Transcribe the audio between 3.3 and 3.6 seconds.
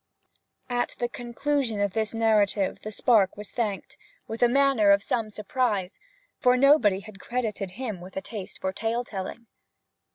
was